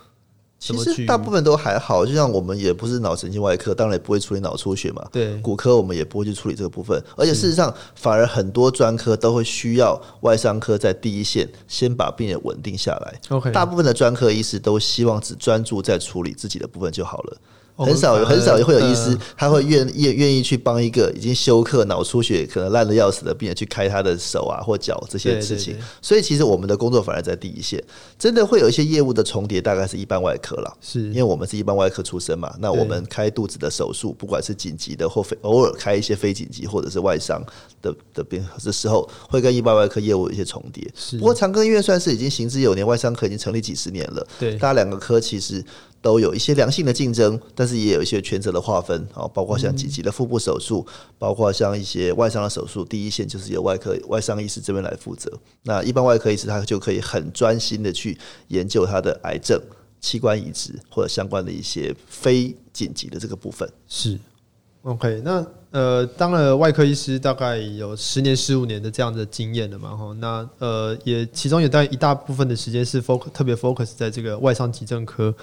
[0.59, 5.07] 其实大部分都还好，就像我们也不是脑神经外科，当然也不会处理脑出血嘛。
[5.09, 7.01] 对，骨科我们也不会去处理这个部分。
[7.15, 13.21] 而且事实上，反而很多专科都会需要外伤科在第一线先把病人稳定下来。
[13.29, 17.37] OK，大部分的专科医师都希望只专注在处理自己的部分就好了。
[17.85, 25.77] 很少有很少会有医师，他会愿愿愿意去帮一个已经休克、脑出血、可能烂得要死的病人去开他的手啊或脚这些事情。
[26.01, 27.83] 所以其实我们的工作反而在第一线，
[28.17, 30.77] 真的会有一些业务的重叠，大概是一般外科了。
[30.81, 37.41] 是因为我们是一般外科出身嘛，那我们开肚子的手术，不管是紧急的或非偶尔开一些非紧急或者是外伤
[37.81, 40.85] 的的病的时候，会跟一般外科业务有一些重叠。
[40.95, 44.27] 是不过长庚医院算是已经行之有年，外伤科已经成立几十年了。
[44.37, 45.63] 对，大家两个科其实。
[46.01, 50.85] 都有一些良性的竞争，但是也有一些权责的划分啊，包括像紧急的腹部手术，
[51.17, 55.31] 包括像一些外伤的手术，第一线就是由外科外伤医师这边来负责。
[55.63, 59.61] 那一般外科医师他就可以很专心的去研究他的癌症、
[59.99, 63.69] 器官移植或者相关的一些非紧急的这个部分。
[63.87, 64.17] 是
[64.83, 69.95] ，OK，那呃，当了外科医师大概有十年、十五年的这样的经验了嘛？
[69.95, 75.35] 哈，那呃，也其中有大概一大部分的时间是 focus 特别 focus 在这个外伤急症科。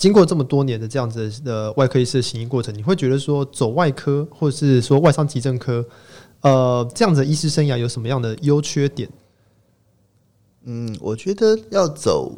[0.00, 5.84] 经过这么多年的这样子的外科医师的行医过程，你会觉得说走外科或者是说外伤急症科，
[6.40, 9.06] 呃，这样子的医师生涯有什么样的优缺点？
[10.64, 12.32] 嗯，我觉得要走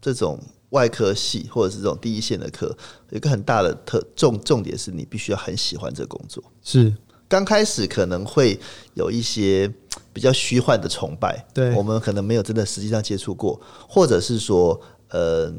[0.00, 2.74] 这种外科系或者是这种第一线的科，
[3.10, 6.42] 有一个很大的特重重点是你必须要很喜欢这个工作。
[6.62, 6.90] 是
[7.28, 8.58] 刚开始可能会
[8.94, 9.70] 有一些
[10.14, 15.52] 比较虚幻的崇拜，对我们可能没有真的实际上接触过，或者是说，呃。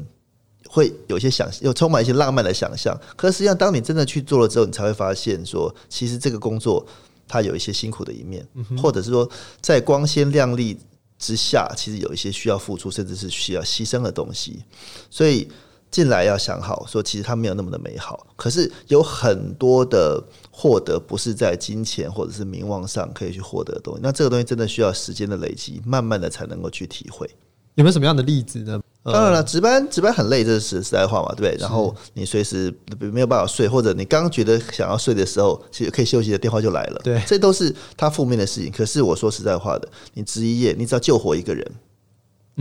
[0.74, 3.00] 会有一些想，又充满一些浪漫的想象。
[3.14, 6.84] 可是实际上，当你真的去做了之后，你才会发现说，其实这个工作
[7.28, 8.44] 它有一些辛苦的一面，
[8.82, 10.76] 或者是说，在光鲜亮丽
[11.16, 14.64] 之下，其实有一些需要付出，甚至是需要牺牲的东西。
[15.08, 15.48] 所以
[15.92, 18.26] 进来要想好，说其实它没有那么的美好。
[18.34, 24.00] 可是有很多的获得，不是在金钱或者是名望上可以去获得的东西。
[24.02, 27.30] 那这个东西真的需要时间的累积，慢慢的才能够去体会。
[27.76, 28.80] 有没有什么样的例子呢？
[29.12, 31.60] 当然了，值班值班很累，这是实在话嘛，对不对？
[31.60, 38.72] 然后你随时没有办法睡，或者你刚刚觉得想要睡的时候，其实可以休息的电话就来了，对，这都是他负面的事情。
[38.72, 41.70] 可是我说实在话的，你值一夜，你只要救活一个人，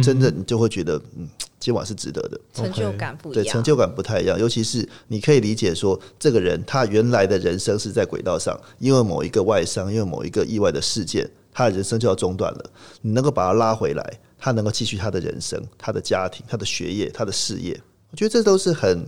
[0.04, 1.26] 真的你就会觉得，嗯，
[1.62, 4.38] 今晚是值得的，成就感不一样，对，成就感不太一样。
[4.38, 12.66] 尤其是你可以理解说，这个人他原来的人生是在轨道上，因为某一个外伤，因为某一个意外的事件，他的人生就要中断了。
[13.00, 14.20] 你能够把他拉回来。
[14.44, 17.80] 他能够继续他的人生、他的家庭、他的学业、他的事业，
[18.12, 19.08] 我觉得这都是很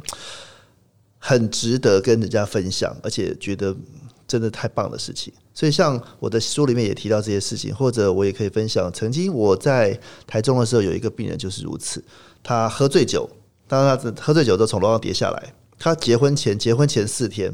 [1.19, 3.75] 很值得跟人家分享，而且觉得
[4.25, 5.33] 真的太棒的事情。
[5.53, 8.89] 所以，像我的书里面也提到这些事情，或者我也可以分享。
[8.93, 12.01] 曾经我在台中的时候，有一个病人就是如此，
[12.41, 13.29] 他喝醉酒，
[13.67, 15.53] 当然他喝醉酒都从楼上跌下来。
[15.77, 17.53] 他结婚前，结婚前四天。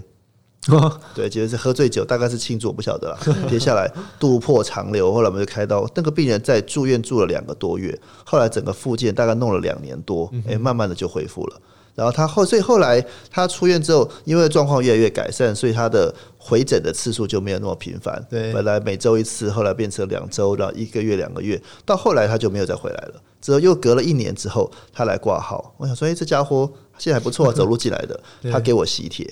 [1.16, 3.18] 对，其实是喝醉酒，大概是庆祝，我不晓得了。
[3.50, 5.90] 接下来肚破长流，后来我们就开刀。
[5.96, 11.60] 那个病人在住院住了两个多月，后来整个复健大概弄了两年多，哎，慢慢的就恢复了。
[11.94, 18.24] 然后他后，所以后来他出院之后，因为状况越来越改善，所以他的回诊的次数就没有那么频繁。
[18.30, 23.22] 对，本来每周一次，后来变成两周，然后一个月、两个月，到后来他就没有再回来了。
[23.42, 25.74] 之后又隔了一年之后，他来挂号。
[25.78, 28.20] 我想说，哎，这家伙现在还不错啊， 走路进来的。
[28.52, 29.30] 他给我喜帖。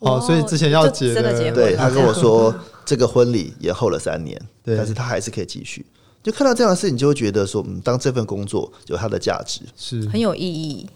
[0.00, 5.84] 哦，所以之前要结的，对，他跟我说这个婚礼延后了三年，但是他还是可以继续。
[6.22, 10.88] 就看到这样的事情，就会觉得说，嗯，当这份工作有它的价值，是很有意义。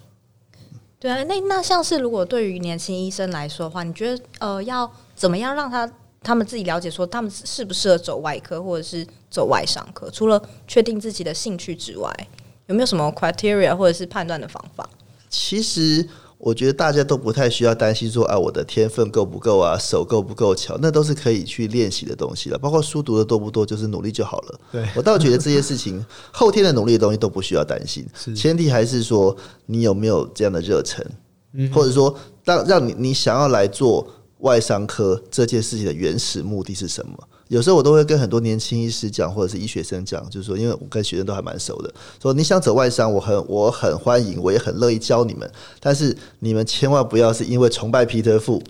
[1.00, 5.90] 对啊，那那像是如果对于年轻医生来说的话，你觉得呃，要怎么样让他
[6.22, 10.08] 他们自己了解说他们适不适合走外科或者是走外伤科？
[10.10, 12.08] 除了确定自己的兴趣之外，
[12.66, 14.88] 有没有什么 criteria 或者是判断的方法？
[15.28, 16.08] 其实。
[16.44, 22.58] 我觉得大家都不太需要担心说啊，我的天分够不够啊，手够不够巧，那都是可以去练习的东西了。
[22.58, 24.60] 包括书读的多不多，就是努力就好了。
[24.72, 31.06] 对，我倒觉得这些事情 后天的努力的东西都不需要担心，前提还是说你有没有这样的热忱，
[31.72, 34.04] 或者说让让你你想要来做
[34.38, 37.16] 外伤科这件事情的原始目的是什么？
[37.52, 48.62] 有时候我都会跟很多年轻医师讲，或者是医学生讲，就是说，因为我跟学生都还蛮熟的，说你想走外伤，我很我很欢迎，我也很乐意教你们，但是你们千万不要是因为崇拜皮特富。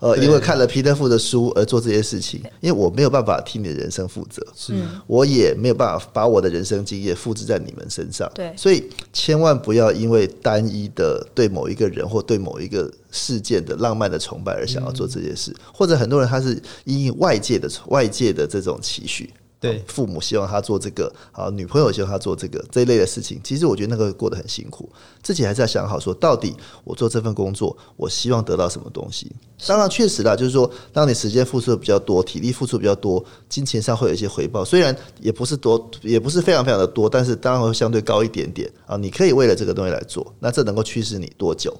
[0.00, 4.74] 呃，因为看了皮特夫的书而做这些事情，因为我没有办法替你的人生负责，是，
[5.06, 19.30] 我也没有办法把我的人生经验复制在你们身上，对，所以千万不要因为单一的对某一个人或对某一个事件的浪漫的崇拜而想要做这件事，或者很多人他是因应外界的外界的这种期许。
[19.60, 24.88] 对，父母希望他做这个，啊，女朋友希望他做这个这一类的事情，其实我觉得那个过得很辛苦，
[25.22, 29.30] 自己还是要想好说，到底我做这份工作，我希望得到什么东西。
[29.66, 38.96] 当然，确实啦，就是说，当你时间付出的比较多，体力付出比较多，金钱上会有一些回报，虽然也不是多，也不是非常非常的多，但是当然会相对高一点点啊。
[38.96, 41.76] 你可以为了这个东西来做，那这能够驱使你多久？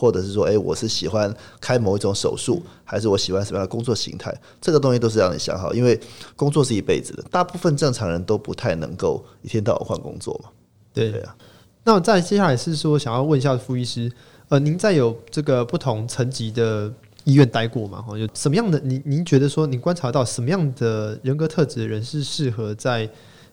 [0.00, 4.34] 或者是说，诶、欸，我是喜欢开某一种手术，还是我喜欢什么样的工作形态？
[4.58, 6.00] 这个东西都是让你想好，因为
[6.34, 10.48] 工作是一辈子的，大部分正常人都不太能够一天到晚换工作嘛。
[10.94, 11.36] 对，对啊。
[11.84, 14.10] 那我再接下来是说，想要问一下傅医师，
[14.48, 16.90] 呃，您在有这个不同层级的
[17.24, 18.00] 医院待过吗？
[18.00, 18.80] 哈，有什么样的？
[18.80, 23.06] 您您觉得说，您观察到什么样的人格特质的人是适合在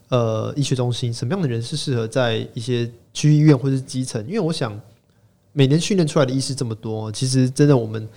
[0.07, 1.13] 呃医学中心？
[1.13, 4.25] 什么样的人是适合在一些区医院或者是基层？
[4.25, 4.79] 因为我想。
[5.57, 8.07] 每年训练出来的医师这么多，其实真的我们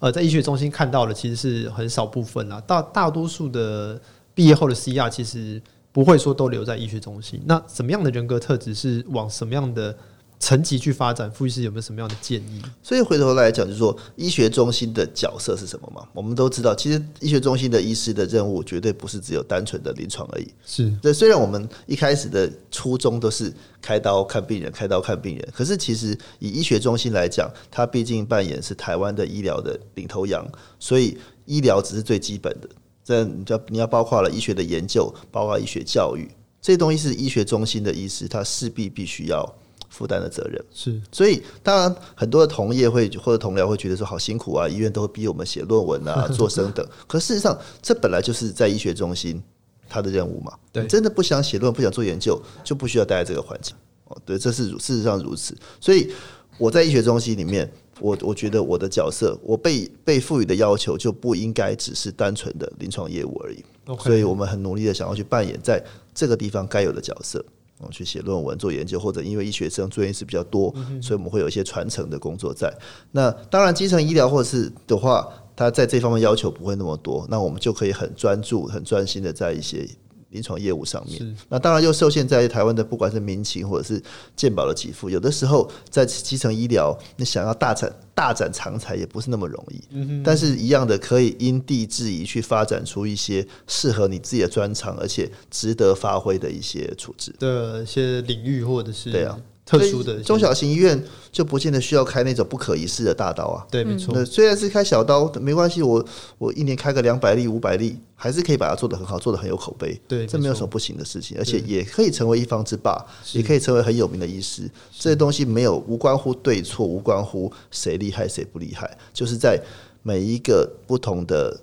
[0.00, 2.60] 呃在医学中心看到的其实是很少部分啦。
[2.66, 4.00] 大大多数的
[4.34, 7.40] 毕业后的 CR 其实不会说都留在医学中心。
[7.46, 9.96] 那什么样的人格特质是往什么样的
[10.40, 12.62] 层级去发展，傅医师有没有什么样的建议？
[12.82, 16.06] 所以回头来讲，就是说医学中心的角色是什么嘛？
[16.12, 20.48] 我们都知道，其实医学中心的医师的任务绝对不是只有单纯的临床而已。
[20.64, 21.12] 是，对。
[21.12, 30.48] 虽然我们一开始的初衷都是开刀看病人，开刀看病人，可是其实以医学中心来讲，它毕竟扮演是台湾的医疗的领头羊，
[30.78, 32.68] 所以医疗只是最基本的。
[33.02, 36.30] 这你要你要包括了医学的研究，包括医学教育，
[36.62, 39.52] 这些东西是医学中心的医师，他势必必须要。
[39.88, 46.86] 负担的责任是，所以当然很多的同业会或者同僚会觉得说好辛苦啊，医院都会逼我们写论文啊、 做生等。
[47.06, 49.42] 可事实上，这本来就是在医学中心
[49.88, 50.52] 他的任务嘛。
[50.72, 53.74] 对，真的不想写论文、不想做研究，就不需要待在这个环境。
[54.04, 55.56] 哦，对，这是事实上如此。
[55.80, 56.12] 所以
[56.58, 57.70] 我在医学中心里面，
[58.00, 63.64] 我我觉得我的角色，我被被赋予的要求就不应该只是单纯的临床业务而已。
[64.00, 65.82] 所以我们很努力的想要去扮演在
[66.14, 67.42] 这个地方该有的角色。
[67.80, 72.72] 嗯，去写论文、做研究，或者因为医学生专业是比较多，所以我们会有一些传承的工作在。
[73.12, 79.88] 那当然，基层医疗或者是的话，它在这方面要求不会那么多，那我们就可以很专注、很专心的在一些。
[80.30, 84.02] 临床业务上面，那当然又受限在台湾的不管是民情或者是
[84.36, 89.80] 健保的给付，有的时候在基层医疗，你想要大展大展长才也不是那么容易。
[89.90, 99.38] 嗯，但是一样的可以因地制宜去发展出一些适合你自己的专长，而且值得发挥的一些处置的一些领域或者是对啊。
[99.68, 100.98] 特殊的中小型医院
[101.30, 103.66] 就不见得需要开那种不可一世的大刀啊。
[103.70, 104.14] 对，没错。
[104.14, 106.02] 那虽然是开小刀没关系，我
[106.38, 110.00] 我一年开个两百例、五百例，还是可以把它做得很好，做得很有口碑。
[110.08, 113.04] 对，这没有什么不行的事情，而且也可以成为一方之霸，
[113.34, 114.62] 也可以成为很有名的医师。
[114.98, 119.60] 这些东西没有无关乎对错，无关乎谁厉害谁不厉害，就是在
[120.02, 121.54] 每一个不同的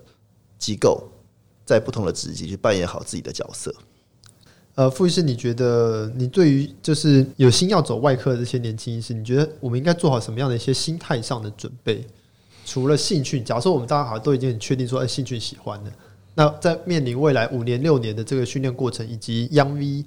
[0.60, 1.10] 机构，
[1.64, 3.74] 在不同的职级去扮演好自己的角色。
[4.76, 12.06] 呃，傅医师，你觉得你对于就是有心要走外科的这些年轻医师，你觉得我们应该做好什么样的一些心态上的准备？
[12.66, 15.90] 除了兴趣，假设我们大家好像都已经很确定说，哎，兴趣喜欢的，
[16.34, 20.04] 那在面临未来五年、六年的这个训练过程，以及 Young V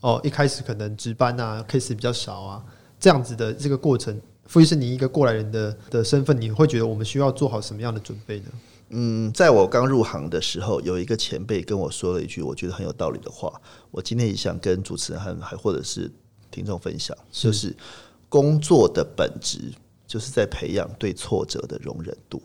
[0.00, 2.64] 哦，一开始可能值班啊，case 比较少啊，
[3.00, 4.16] 这样子的这个过程，
[4.46, 8.46] 傅医师，你一个过来人的的身份，你会觉得我们需要做好什么样的准备呢？
[8.94, 13.50] 嗯，在我刚入行的时候，有一个前辈跟我说了一句我觉得很有道理的话，
[13.90, 16.12] 我今天也想跟主持人还还或者是
[16.50, 17.74] 听众分享，就是
[18.28, 19.72] 工作的本质
[20.06, 22.42] 就是在培养对挫折的容忍度。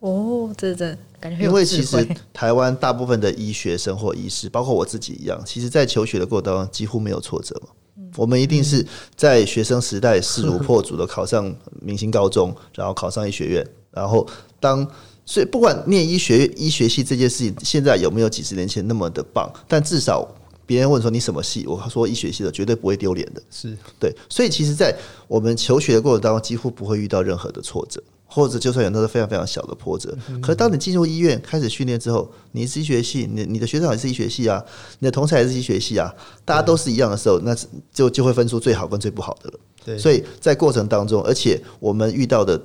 [0.00, 7.68] 哦，这这感觉因为其实台湾大部分的医学生或医师，包括我自己一样，其实在求学的过程当中几乎没有挫折嘛。
[8.16, 11.50] 我们一定是在学生时代势如 破竹的考上
[11.80, 14.28] 明星高中，然后考上医学院，然后
[14.60, 14.86] 当。
[15.24, 20.28] 所以，不管念医学医学系这件事情，现在有没有几十年前那么的棒，但至少
[20.66, 23.40] 别人问说你什么系，我说医学系的，绝对不会丢脸的。
[23.50, 24.14] 是对。
[24.28, 24.94] 所以，其实，在
[25.28, 30.16] 我们求学的过程当中，几乎不会遇到任何的挫折，或者就算有，都是非常非常小的波折。
[30.40, 34.62] 可是，当你进入医院开始训练之后，你是医学系，你你的学长也是医学系啊，
[34.98, 36.12] 你的同事也是医学系啊，
[36.44, 37.56] 大家都是一样的时候，那
[37.92, 39.60] 就就会分出最好跟最不好的了。
[39.84, 39.96] 对。
[39.96, 42.60] 所以在过程当中，而且我们遇到的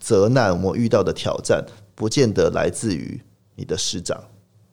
[0.00, 1.64] 责难，我们遇到的挑战。
[1.96, 3.20] 不见得来自于
[3.56, 4.22] 你的师长，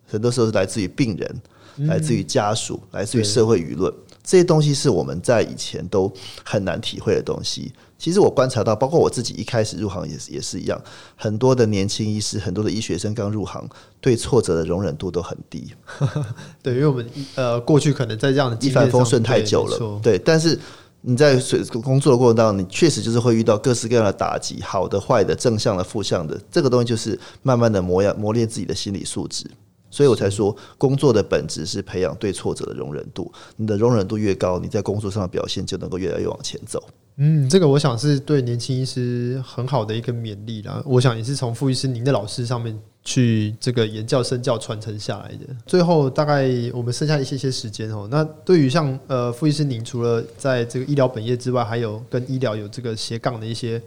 [0.06, 1.42] 很多时候是来自于病人，
[1.78, 3.92] 嗯、来自于家属，来自于社会舆论。
[4.24, 6.12] 这些东西是我们在以前都
[6.44, 7.74] 很难体会的东西。
[7.98, 10.82] 其实我观察到，包括我自己一开始入行也是也是一样，
[11.16, 13.68] 很多的年轻医师，很多的医学生刚入行，
[14.02, 15.74] 对挫折的容忍度都很低。
[16.62, 20.60] 对，因为我们呃过去可能在这样的一帆风顺太久了，对，但是。
[21.06, 21.38] 你在
[21.84, 29.46] 工作的过程当中，你确实就是会遇到各式各样的打击，好的、坏的、正向的、负向的，这个东西就是慢慢的磨养、磨练自己的心理素质。
[29.92, 33.32] 所以我才说，工作的本质是培养对挫折的容忍度。
[33.58, 36.82] 你的容忍度越高，你在工作上的表现就能够越来越往前走。
[37.18, 40.82] 嗯，这个我想是对年轻医师很好的一个勉励啦。
[40.86, 42.80] 我想也是从傅医师您的老师上面。
[43.04, 45.46] 去这个言教身教传承下来的。
[45.66, 48.08] 最后大概我们剩下一些些时间哦。
[48.10, 53.82] 那对于像呃傅医师，您除了在这个医疗本业之外，还有跟医疗有这个斜杠的一些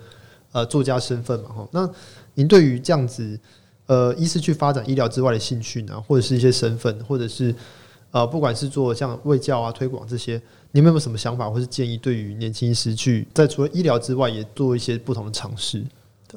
[0.52, 1.48] 呃作家身份嘛？
[1.48, 1.90] 哈，那
[2.34, 3.38] 您对于这样子
[3.86, 7.54] 呃医师去发展医疗之外的兴趣呢，或者是一些身份，或者是
[8.10, 10.40] 呃不管是做像卫教啊推广这些，
[10.72, 11.96] 你有没有什么想法或是建议？
[11.96, 15.82] 对于年轻医师去在除了医疗之外，也做一些不同的尝试？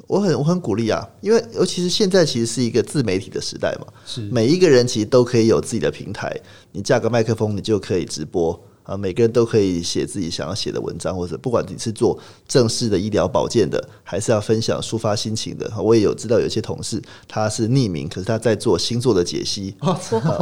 [0.08, 6.36] 我很我很鼓励啊，因为尤其是现在其实是一个自媒体的时代嘛，是每一个人其实都可以有自己的平台，
[6.72, 19.76] 你架个麦克风，你就可以直播啊，每个人都可以写自己想要写的文章，或者不管你是做正式的医疗保健的，还是要分享抒发心情的，我也有知道有些同事他是匿名，可是他在做星座的解析，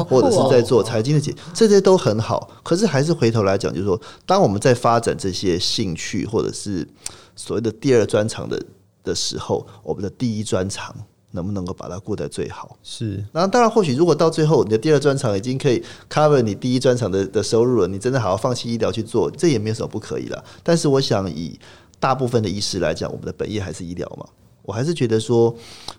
[0.08, 2.50] 或者是在做财经的解，这些都很好。
[2.64, 6.88] 可是还是回头来讲，就是说，当我们在发展这些兴趣或者是
[7.36, 8.62] 所谓的第二专长的。
[9.08, 10.96] 的时候，我们的第一专长
[11.32, 12.78] 能不能够把它过得最好？
[12.84, 13.24] 是。
[13.32, 20.44] 那当然，或许如果到最后你的第二专长已经可以 cover 你第一专长的的收入了，你真的好好放弃医疗去做，这也没有什么不可以了。
[20.64, 21.60] 但是，我想以
[22.00, 24.28] 大部分的医师来讲，我们的本业还是医疗嘛。
[24.64, 25.56] 我还是觉得说，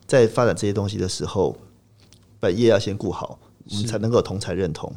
[0.07, 1.57] 在发展这些东西的时候，
[2.39, 3.39] 本业要先顾好，
[3.71, 4.95] 我们才能够同才认同。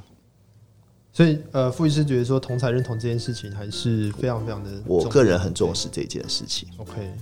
[1.13, 6.67] 所以，呃，傅医师觉得说同才认同这件事情还是非常非常的，我个人很重视这件事情。
[6.77, 7.13] OK。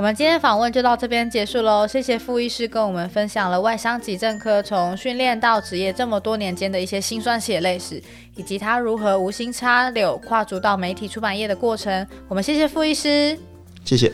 [0.00, 8.02] 我们今天访问就到这边结束喽，谢谢傅医师跟我们分享了外伤急症科从训练到职业这么多年间的一些辛酸血泪史，
[8.34, 12.06] 以及他如何无心插柳跨足到媒体出版业的过程。
[12.28, 13.38] 我们谢谢傅医师，
[13.84, 14.10] 谢谢。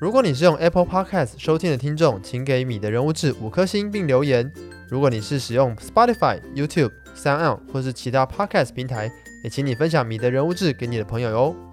[0.00, 4.50] 如果你是用 Apple Podcast 收听的听众，请给米的人物志五颗星并留言。
[4.88, 9.12] 如果你是使用 Spotify、YouTube、Sound 或是其他 Podcast 平台，
[9.44, 11.65] 也请你分享米的人物志给你的朋友哟。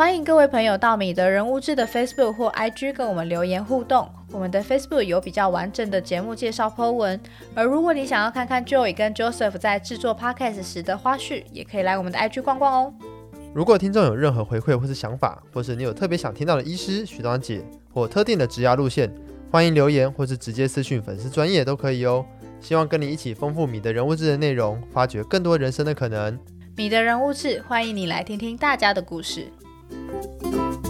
[0.00, 4.08] 欢迎各位朋友到米德人物志的 Facebook 或 IG 跟我们留言互动。
[4.32, 7.20] 我们的 Facebook 有比较完整的节目介绍 po 文，
[7.54, 12.94] 而如果你想要看看 Joey 跟 Joseph 在制作 Podcast 时的花絮，也可以来我们的 IG 逛逛哦。
[13.52, 19.14] 如果听众有任何回馈或是想法，或是你有特别想听到的医师、学长姐或特定的职涯路线，
[19.52, 22.24] 欢迎留言或是直接私讯粉丝专页都可以哦。
[22.58, 26.38] 希望跟你一起丰富米的人物志的内容，发掘更多人生的可能。
[26.74, 29.48] 米的人物志，欢迎你来听听大家的故事。
[29.90, 30.89] Thank you.